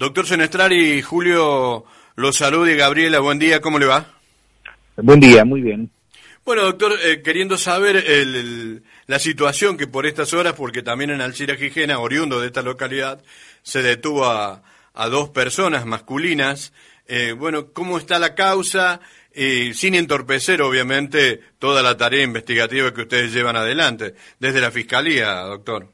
[0.00, 1.84] Doctor Senestrari, Julio
[2.16, 4.14] lo saluda y Gabriela, buen día, ¿cómo le va?
[4.96, 5.90] Buen día, muy bien.
[6.42, 11.10] Bueno, doctor, eh, queriendo saber el, el, la situación que por estas horas, porque también
[11.10, 13.22] en Alcira Gijena, oriundo de esta localidad,
[13.62, 14.62] se detuvo a,
[14.94, 16.72] a dos personas masculinas.
[17.06, 19.02] Eh, bueno, ¿cómo está la causa?
[19.34, 25.40] Eh, sin entorpecer, obviamente, toda la tarea investigativa que ustedes llevan adelante, desde la Fiscalía,
[25.40, 25.92] doctor.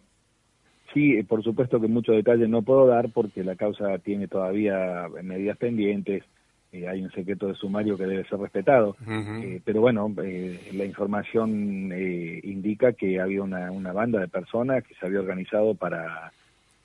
[0.96, 5.58] Sí, por supuesto que muchos detalles no puedo dar porque la causa tiene todavía medidas
[5.58, 6.24] pendientes,
[6.72, 9.44] eh, hay un secreto de sumario que debe ser respetado, uh -huh.
[9.44, 14.84] eh, pero bueno, eh, la información eh, indica que había una, una, banda de personas
[14.84, 16.32] que se había organizado para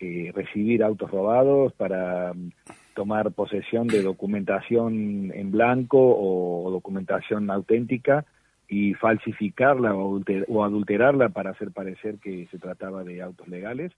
[0.02, 2.52] eh, recibir autos robados, para um,
[2.94, 8.26] tomar posesión de documentación en blanco o, o documentación auténtica
[8.72, 13.92] y falsificarla o, adulter o adulterarla para hacer parecer que se trataba de autos legales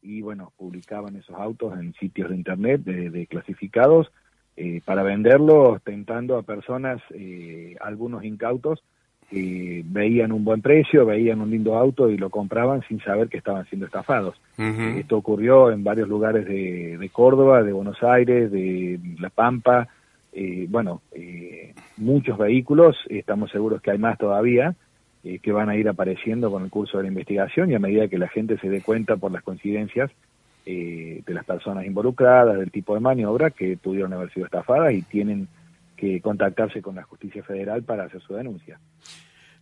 [0.00, 4.10] y bueno, publicaban esos autos en sitios de internet de, de clasificados
[4.56, 8.82] eh, para venderlos tentando a personas, eh, algunos incautos,
[9.28, 13.38] que veían un buen precio, veían un lindo auto y lo compraban sin saber que
[13.38, 14.40] estaban siendo estafados.
[14.56, 15.00] Uh -huh.
[15.00, 19.88] Esto ocurrió en varios lugares de, de, Córdoba, de Buenos Aires, de La Pampa,
[20.34, 24.74] eh, bueno, eh, muchos vehículos, estamos seguros que hay más todavía,
[25.22, 28.08] eh, que van a ir apareciendo con el curso de la investigación y a medida
[28.08, 30.10] que la gente se dé cuenta por las coincidencias
[30.66, 35.00] eh, de las personas involucradas, del tipo de maniobra que pudieron haber sido estafadas y
[35.00, 35.48] tienen
[35.96, 38.78] que contactarse con la justicia federal para hacer su denuncia.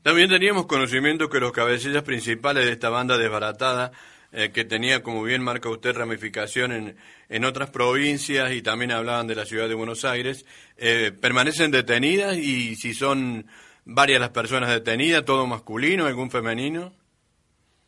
[0.03, 3.93] También teníamos conocimiento que los cabecillas principales de esta banda desbaratada,
[4.33, 6.97] eh, que tenía, como bien marca usted, ramificación en,
[7.29, 12.37] en otras provincias y también hablaban de la ciudad de Buenos Aires, eh, permanecen detenidas
[12.37, 13.47] y si son
[13.85, 16.93] varias las personas detenidas, todo masculino, algún femenino.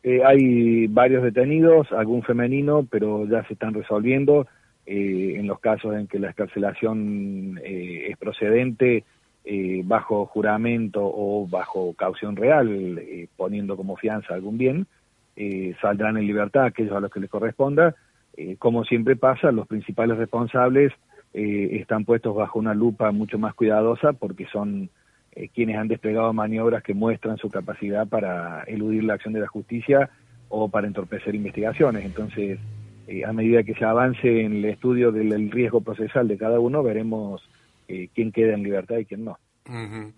[0.03, 4.47] Eh, hay varios detenidos, algún femenino, pero ya se están resolviendo.
[4.85, 9.03] Eh, en los casos en que la escarcelación eh, es procedente
[9.43, 14.85] eh, bajo juramento o bajo caución real, eh, poniendo como fianza algún bien,
[15.35, 17.95] eh, saldrán en libertad aquellos a los que les corresponda.
[18.37, 20.91] Eh, como siempre pasa, los principales responsables
[21.37, 24.89] eh, están puestos bajo una lupa mucho más cuidadosa porque son
[25.33, 29.47] eh, quienes han desplegado maniobras que muestran su capacidad para eludir la acción de la
[29.47, 30.09] justicia
[30.47, 32.05] o para entorpecer investigaciones.
[32.05, 32.57] Entonces,
[33.09, 36.81] eh, a medida que se avance en el estudio del riesgo procesal de cada uno,
[36.83, 37.45] veremos
[37.85, 39.37] quién queda en libertad y quién no.
[39.69, 40.11] Uh.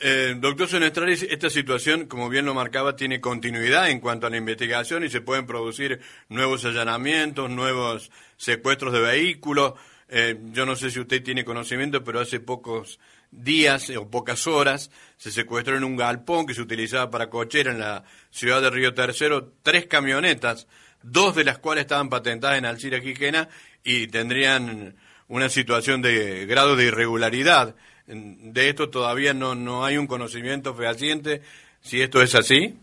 [0.00, 4.36] Eh, doctor Senestraris, esta situación, como bien lo marcaba, tiene continuidad en cuanto a la
[4.36, 9.74] investigación y se pueden producir nuevos allanamientos, nuevos secuestros de vehículos.
[10.08, 12.98] Eh, yo no sé si usted tiene conocimiento, pero hace pocos
[13.30, 17.80] días o pocas horas se secuestró en un galpón que se utilizaba para cochera en
[17.80, 20.66] la ciudad de Río Tercero tres camionetas,
[21.02, 23.48] dos de las cuales estaban patentadas en Alcira Quijena
[23.84, 24.96] y tendrían
[25.28, 27.74] una situación de grado de irregularidad.
[28.08, 31.42] De esto todavía no, no hay un conocimiento fehaciente
[31.80, 32.74] si esto es así.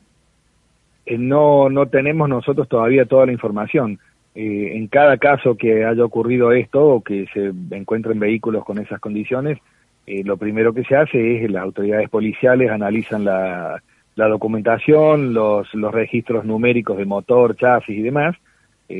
[1.05, 3.99] Eh, no, no tenemos nosotros todavía toda la información.
[4.35, 8.99] Eh, en cada caso que haya ocurrido esto o que se encuentren vehículos con esas
[8.99, 9.57] condiciones,
[10.05, 13.81] eh, lo primero que se hace es que las autoridades policiales analizan la,
[14.15, 18.35] la documentación, los, los registros numéricos de motor, chasis y demás,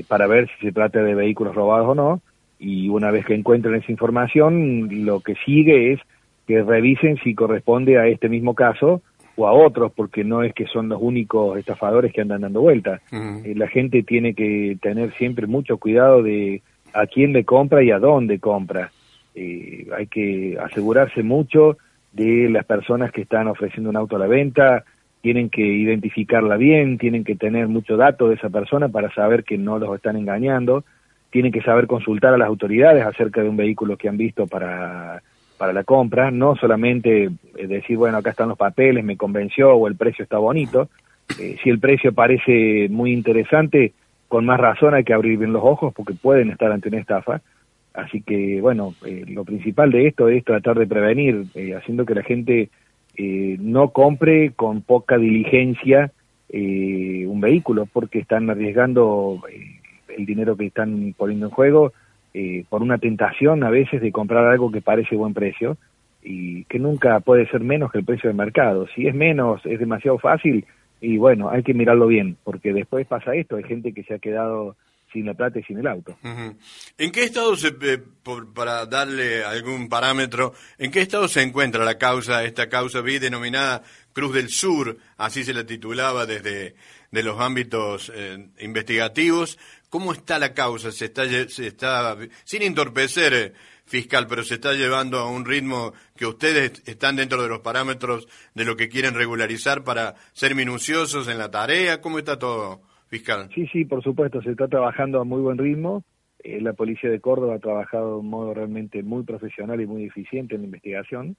[0.08, 2.22] para ver si se trata de vehículos robados o no,
[2.58, 6.00] y una vez que encuentren esa información, lo que sigue es
[6.48, 9.02] que revisen si corresponde a este mismo caso
[9.36, 13.02] o a otros, porque no es que son los únicos estafadores que andan dando vueltas.
[13.12, 13.46] Uh -huh.
[13.46, 16.62] eh, la gente tiene que tener siempre mucho cuidado de
[16.94, 18.92] a quién le compra y a dónde compra.
[19.36, 21.78] Eh, hay que asegurarse mucho
[22.14, 24.86] de las personas que están ofreciendo un auto a la venta,
[25.22, 29.58] tienen que identificarla bien, tienen que tener mucho dato de esa persona para saber que
[29.58, 30.86] no los están engañando,
[31.30, 35.22] tienen que saber consultar a las autoridades acerca de un vehículo que han visto para
[35.57, 39.96] para la compra, no solamente decir, bueno, acá están los papeles, me convenció o el
[39.96, 40.90] precio está bonito.
[41.40, 43.93] Eh, si el precio parece muy interesante,
[44.28, 47.41] con más razón hay que abrir bien los ojos porque pueden estar ante una estafa.
[47.93, 52.16] Así que, bueno, eh, lo principal de esto es tratar de prevenir, eh, haciendo que
[52.16, 52.69] la gente
[53.17, 56.11] eh, no compre con poca diligencia
[56.47, 59.41] un vehículo porque están arriesgando
[60.16, 61.91] el dinero que están poniendo en juego
[62.37, 65.78] eh, por una tentación a veces de comprar algo que parece buen precio
[66.22, 68.87] y que nunca puede ser menos que el precio del mercado.
[68.93, 70.66] Si es menos, es demasiado fácil
[70.99, 74.20] y bueno, hay que mirarlo bien, porque después pasa esto, hay gente que se ha
[74.20, 74.76] quedado
[75.14, 76.17] sin la plata y sin el auto.
[76.97, 78.03] ¿En qué estado, eh,
[78.53, 83.81] para darle algún parámetro, en qué estado se encuentra la causa, esta causa vi denominada
[84.11, 86.76] Cruz del Sur, así se la titulaba desde
[87.16, 89.58] de los ámbitos eh, investigativos?
[89.90, 90.91] ¿Cómo está la causa?
[90.91, 93.53] ¿Se está, se está sin entorpecer, eh,
[93.85, 98.28] fiscal, pero se está llevando a un ritmo que ustedes están dentro de los parámetros
[98.53, 102.02] de lo que quieren regularizar para ser minuciosos en la tarea?
[102.02, 102.82] ¿Cómo está todo?
[103.08, 103.50] fiscal.
[103.53, 106.03] Sí, sí, por supuesto, se está trabajando a muy buen ritmo.
[106.44, 110.06] Eh, la policía de Córdoba ha trabajado de un modo realmente muy profesional y muy
[110.06, 111.38] eficiente en la investigación.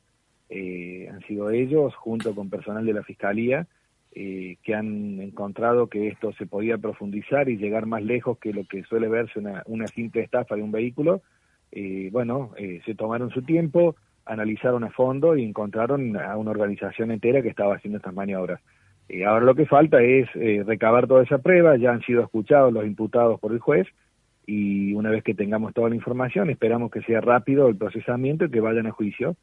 [0.49, 3.67] Han sido ellos, junto con personal de la Fiscalía,
[4.16, 8.64] eh, que han encontrado que esto se podía profundizar y llegar más lejos que lo
[8.64, 11.22] que suele verse una, una simple estafa de un vehículo.
[12.10, 12.52] bueno,
[12.84, 17.76] se tomaron su tiempo, analizaron a fondo y encontraron a una organización entera que estaba
[17.76, 18.60] haciendo estas maniobras.
[19.08, 22.72] Eh, ahora lo que falta es eh, recabar toda esa prueba, ya han sido escuchados
[22.72, 23.86] los imputados por el juez
[24.44, 28.50] y una vez que tengamos toda la información esperamos que sea rápido el procesamiento y
[28.50, 29.36] que vayan a juicio,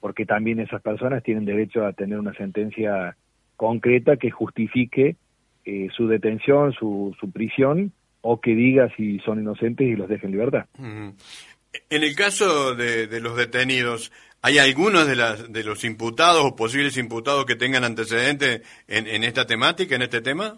[0.00, 3.16] porque también esas personas tienen derecho a tener una sentencia
[3.58, 5.16] concreta que justifique
[5.64, 10.26] eh, su detención, su, su prisión o que diga si son inocentes y los deje
[10.26, 10.66] en libertad.
[10.78, 14.12] En el caso de, los detenidos,
[14.42, 19.44] ¿hay algunos de, las, de los imputados o posibles imputados que tengan antecedentes en, esta
[19.44, 20.56] temática, en este tema?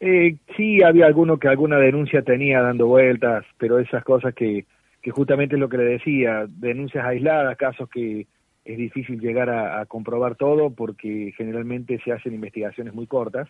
[0.00, 4.66] Eh, sí, había alguno que alguna denuncia tenía dando vueltas, pero esas cosas que,
[5.02, 8.26] que justamente es lo que le decía, denuncias aisladas, casos que
[8.64, 13.48] es difícil llegar a, comprobar todo porque generalmente se hacen investigaciones muy cortas,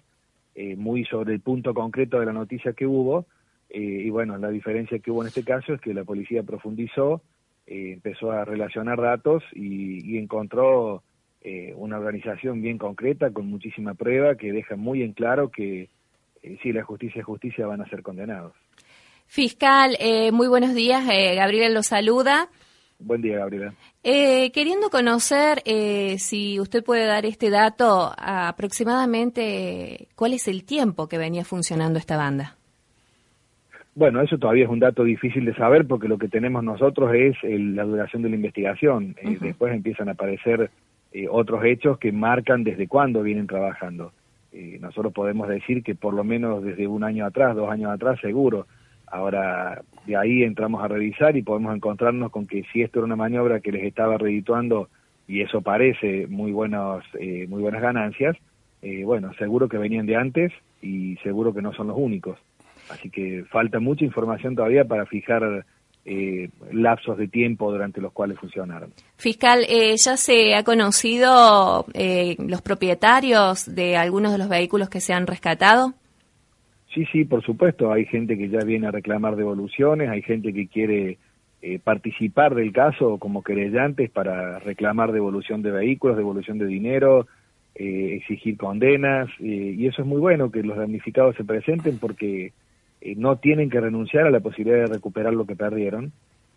[0.55, 3.26] eh, muy sobre el punto concreto de la noticia que hubo,
[3.75, 7.22] eh, y bueno, la diferencia que hubo en este caso es que la policía profundizó,
[7.66, 11.02] eh, empezó a relacionar datos y, encontró
[11.40, 15.88] eh, una organización bien concreta, con muchísima prueba, que deja muy en claro que
[16.62, 18.52] si la justicia es justicia van a ser condenados.
[19.26, 19.96] Fiscal,
[20.32, 21.05] muy buenos días.
[21.06, 22.49] Gabriela lo saluda.
[23.04, 23.74] Buen día, Gabriela.
[24.02, 25.62] queriendo conocer
[26.18, 32.16] si usted puede dar este dato, aproximadamente cuál es el tiempo que venía funcionando esta
[32.16, 32.56] banda.
[33.96, 37.36] Bueno, eso todavía es un dato difícil de saber porque lo que tenemos nosotros es
[37.44, 39.14] la duración de la investigación.
[39.22, 40.70] Eh, después empiezan a aparecer
[41.12, 44.12] eh, otros hechos que marcan desde cuándo vienen trabajando.
[44.52, 48.18] Eh, nosotros podemos decir que por lo menos desde un año atrás, dos años atrás,
[48.20, 48.66] seguro.
[49.14, 53.14] Ahora, de ahí entramos a revisar y podemos encontrarnos con que si esto era una
[53.14, 54.88] maniobra que les estaba redituando
[55.28, 57.05] y eso parece muy, buenos,
[57.49, 58.37] muy buenas ganancias,
[59.05, 60.52] bueno, seguro que venían de antes
[60.82, 62.38] y seguro que no son los únicos.
[62.90, 65.64] Así que falta mucha información todavía para fijar
[66.06, 68.93] eh, lapsos de tiempo durante los cuales funcionaron.
[69.17, 75.00] Fiscal, eh, ¿ya se ha conocido eh, los propietarios de algunos de los vehículos que
[75.00, 75.94] se han rescatado?
[76.94, 77.93] Sí, sí, por supuesto.
[77.93, 81.19] Hay gente que ya viene a reclamar devoluciones, hay gente que quiere
[81.82, 87.26] participar del caso como querellantes para reclamar devolución de vehículos, devolución de dinero,
[87.75, 92.52] exigir condenas, y eso es muy bueno que los damnificados se presenten porque
[93.05, 96.12] eh, no tienen que renunciar a la posibilidad de recuperar lo que perdieron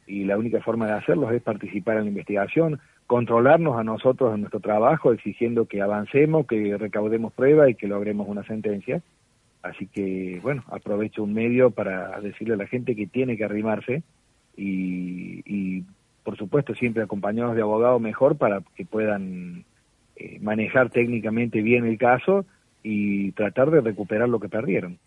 [0.07, 4.41] y la única forma de hacerlo es participar en la investigación, controlarnos a nosotros en
[4.41, 9.01] nuestro trabajo, exigiendo que avancemos, que recaudemos pruebas y que logremos una sentencia.
[9.67, 14.03] Así que, bueno, aprovecho un medio para decirle a la gente que tiene que arrimarse
[14.55, 15.83] y,
[16.23, 19.65] por supuesto, siempre acompañados de abogados mejor para que puedan
[20.15, 22.45] eh, manejar técnicamente bien el caso
[22.81, 24.97] y tratar de recuperar lo que perdieron.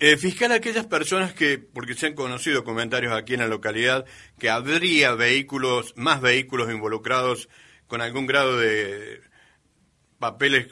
[0.00, 4.04] Eh, fiscal, aquellas personas que, porque se han conocido comentarios aquí en la localidad,
[4.38, 7.48] que habría vehículos, más vehículos involucrados
[7.86, 9.20] con algún grado de
[10.18, 10.68] papeles,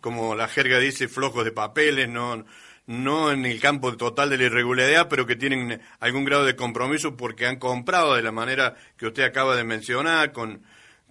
[0.00, 2.44] como la jerga dice, flojos de papeles, no,
[2.86, 7.16] no en el campo total de la irregularidad, pero que tienen algún grado de compromiso
[7.16, 10.62] porque han comprado de la manera que usted acaba de mencionar, con,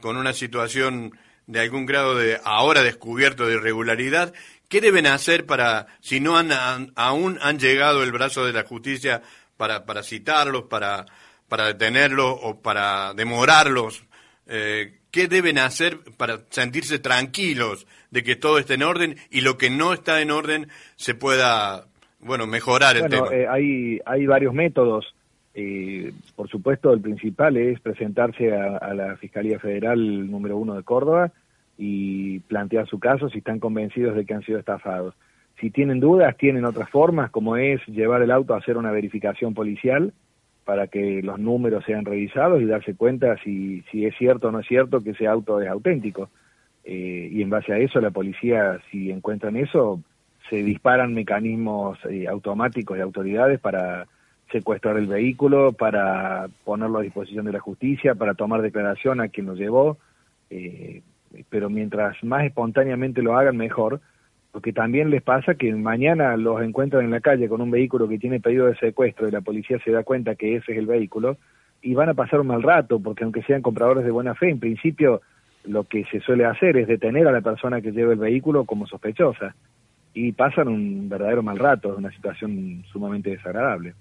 [0.02, 1.18] con una situación
[1.48, 4.34] de algún grado de ahora descubierto de irregularidad
[4.70, 6.52] ¿Qué deben hacer para, si no han,
[6.96, 9.24] aún han llegado el brazo de la justicia
[9.58, 11.08] para, para citarlos, para,
[11.48, 14.04] para detenerlos o para demorarlos?
[14.46, 19.58] Eh, ¿Qué deben hacer para sentirse tranquilos de que todo esté en orden y lo
[19.58, 21.86] que no está en orden se pueda,
[22.20, 23.28] bueno, mejorar el tema?
[23.32, 25.16] Eh, hay, hay varios métodos.
[25.56, 31.32] Eh, por supuesto, el principal es presentarse a la Fiscalía Federal número uno de Córdoba
[31.78, 35.16] y plantear su caso si están convencidos de que han sido estafados.
[35.60, 39.54] Si tienen dudas, tienen otras formas, como es llevar el auto a hacer una verificación
[39.54, 40.14] policial
[40.70, 44.60] para que los números sean revisados y darse cuenta si, si es cierto o no
[44.60, 46.30] es cierto que ese auto es auténtico.
[46.84, 50.00] Eh, y en base a eso la policía, si encuentran eso,
[50.48, 54.06] se disparan mecanismos eh, automáticos de autoridades para
[54.52, 59.48] secuestrar el vehículo, para ponerlo a disposición de la justicia, para tomar declaración a quien
[59.48, 59.98] lo llevó.
[60.52, 61.02] Eh,
[61.50, 64.02] pero mientras más espontáneamente lo hagan, mejor,
[64.52, 68.18] porque también les pasa que mañana los encuentran en la calle con un vehículo que
[68.18, 71.38] tiene pedido de secuestro y la policía se da cuenta que ese es el vehículo
[71.82, 74.60] y van a pasar un mal rato, porque aunque sean compradores de buena fe, en
[74.60, 75.22] principio
[75.64, 78.88] lo que se suele hacer es detener a la persona que lleva el vehículo como
[78.88, 79.56] sospechosa
[80.14, 83.94] y pasan un verdadero mal rato, una situación sumamente desagradable.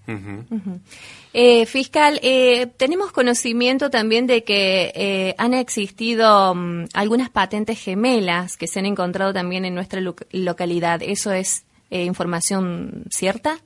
[1.35, 8.57] Eh, fiscal, eh, tenemos conocimiento también de que eh, han existido mm, algunas patentes gemelas
[8.57, 10.01] que se han encontrado también en nuestra
[10.33, 11.01] localidad.
[11.03, 13.57] ¿Eso es información cierta?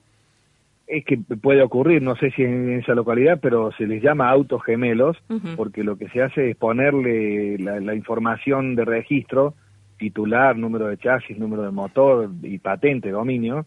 [0.86, 4.62] Es que puede ocurrir, no sé si en esa localidad, pero se les llama autos
[4.62, 5.16] gemelos,
[5.56, 9.54] porque lo que se hace es ponerle la información de registro
[10.02, 13.66] titular, número de chasis, número de motor y patente, dominio,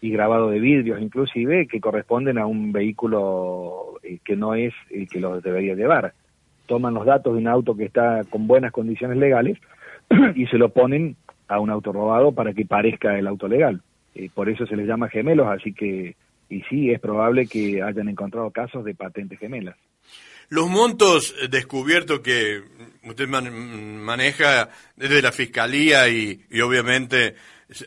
[0.00, 5.08] y grabado de vidrios inclusive, que corresponden a un vehículo eh, que no es el
[5.08, 6.12] que lo debería llevar.
[6.66, 9.58] Toman los datos de un auto que está con buenas condiciones legales
[10.34, 11.14] y se lo ponen
[11.46, 13.80] a un auto robado para que parezca el auto legal.
[14.16, 16.16] Eh, por eso se les llama gemelos, así que,
[16.48, 19.76] y sí, es probable que hayan encontrado casos de patentes gemelas.
[20.48, 22.62] Los montos descubiertos que
[23.02, 27.34] usted maneja desde la Fiscalía y, obviamente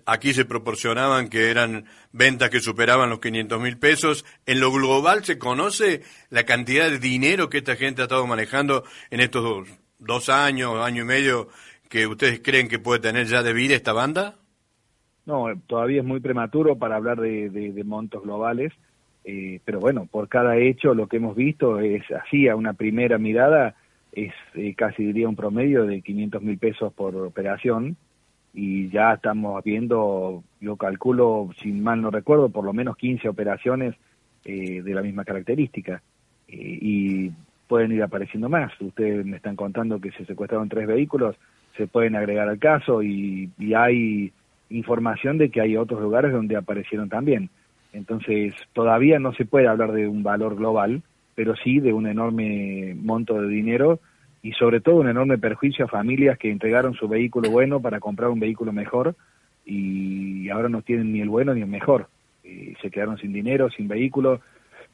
[0.06, 4.26] aquí se proporcionaban que eran ventas que superaban los 500 mil pesos.
[4.46, 8.84] ¿En lo global se conoce la cantidad de dinero que esta gente ha estado manejando
[9.10, 11.48] en estos dos, años, año y medio,
[11.88, 14.38] que ustedes creen que puede tener ya de vida esta banda?
[15.30, 18.74] No, todavía es muy prematuro para hablar de montos globales.
[19.32, 23.20] Eh, pero bueno, por cada hecho lo que hemos visto es así, a una primera
[23.20, 23.76] mirada,
[24.12, 27.96] es eh, casi diría un promedio de 500 mil pesos por operación
[28.56, 33.96] y ya estamos viendo, yo calculo, si mal no recuerdo, por lo menos 15 operaciones
[34.46, 36.02] eh, de la misma característica
[36.48, 37.30] y
[37.68, 38.72] pueden ir apareciendo más.
[38.82, 41.36] Ustedes me están contando que se secuestraron tres vehículos,
[41.78, 44.34] se pueden agregar al caso y hay
[44.70, 47.50] información de que hay otros lugares donde aparecieron también.
[47.94, 51.02] Entonces, todavía no se puede hablar de un valor global,
[51.36, 54.00] pero sí de un enorme monto de dinero
[54.42, 58.30] y sobre todo un enorme perjuicio a familias que entregaron su vehículo bueno para comprar
[58.30, 59.16] un vehículo mejor
[59.66, 62.08] y ahora no tienen ni el bueno ni el mejor.
[62.44, 64.42] Y se quedaron sin dinero, sin vehículo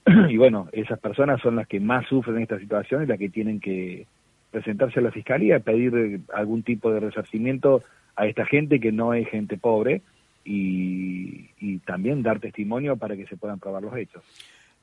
[0.30, 3.60] y bueno, esas personas son las que más sufren esta situación y las que tienen
[3.60, 4.06] que
[4.52, 7.84] presentarse a la fiscalía, pedir algún tipo de resarcimiento
[8.16, 10.02] a esta gente que no es gente pobre
[10.44, 14.24] y, también dar testimonio para que se puedan probar los hechos.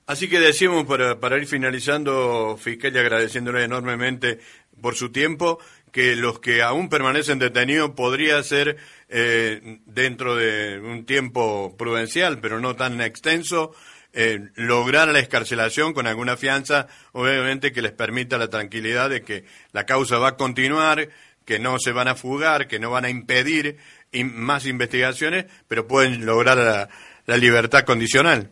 [0.06, 4.38] Así que decimos, para, para ir finalizando, fiscal, y agradeciéndole enormemente
[4.80, 5.58] por su tiempo,
[5.92, 8.76] que los que aún permanecen detenidos podría ser
[9.08, 13.74] eh, dentro de un tiempo prudencial, pero no tan extenso,
[14.14, 19.44] eh, lograr la escarcelación con alguna fianza, obviamente que les permita la tranquilidad de que
[19.72, 21.08] la causa va a continuar,
[21.44, 23.76] que no se van a fugar, que no van a impedir
[24.24, 26.88] más investigaciones, pero pueden lograr
[27.26, 28.50] la, libertad condicional.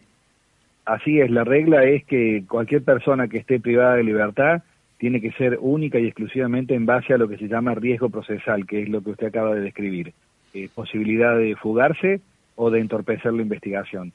[0.86, 4.62] Así es, la regla es que cualquier persona que esté privada de libertad
[4.98, 8.66] tiene que ser única y exclusivamente en base a lo que se llama riesgo procesal,
[8.66, 10.12] que es lo que usted acaba de describir.
[10.52, 12.20] Eh, posibilidad de fugarse
[12.56, 14.12] o de entorpecer la investigación.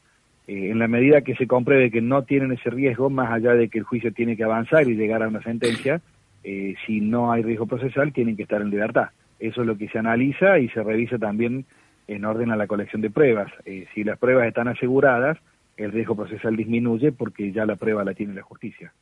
[0.48, 3.70] Eh, en la medida que se compruebe que no tienen ese riesgo, más allá de
[3.70, 6.02] que el juicio tiene que avanzar y llegar a una sentencia,
[6.48, 9.10] eh, si no hay riesgo procesal, tienen que estar en libertad.
[9.40, 11.66] Eso es lo que se analiza y se revisa también
[12.08, 13.52] en orden a la colección de pruebas.
[13.66, 15.40] Eh, si las pruebas están aseguradas,
[15.76, 18.94] el riesgo procesal disminuye porque ya la prueba la tiene la justicia.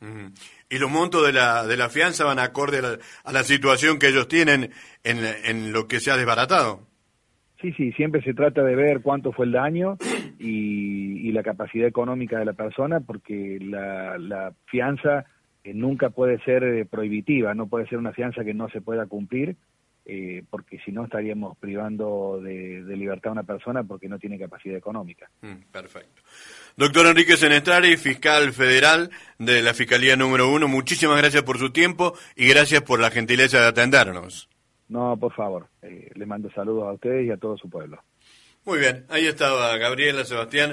[0.70, 4.30] ¿Y los montos de la, de la fianza van acorde a la, situación que ellos
[4.30, 4.72] tienen
[5.04, 6.80] en, en, lo que se ha desbaratado?
[7.62, 9.98] Sí, sí, siempre se trata de ver cuánto fue el daño
[10.40, 15.26] y, la capacidad económica de la persona porque la, la fianza
[15.64, 19.06] eh, nunca puede ser eh, prohibitiva, no puede ser una fianza que no se pueda
[19.06, 19.56] cumplir
[20.06, 24.76] eh, porque si no estaríamos privando de, libertad a una persona porque no tiene capacidad
[24.76, 25.30] económica.
[25.42, 26.22] Mm, perfecto.
[26.76, 32.16] Doctor Enrique Senestrari, fiscal federal de la Fiscalía número uno, muchísimas gracias por su tiempo
[32.36, 34.50] y gracias por la gentileza de atendernos.
[34.90, 38.04] No, por favor, eh, le mando saludos a ustedes y a todo su pueblo.
[38.66, 40.72] Muy bien, ahí estaba Gabriela Sebastián.